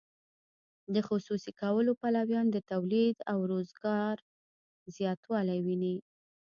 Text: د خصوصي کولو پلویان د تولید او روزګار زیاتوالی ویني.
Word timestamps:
د 0.93 0.95
خصوصي 1.07 1.51
کولو 1.61 1.91
پلویان 2.01 2.47
د 2.51 2.57
تولید 2.71 3.17
او 3.31 3.37
روزګار 3.51 4.15
زیاتوالی 4.95 5.59
ویني. 5.65 5.95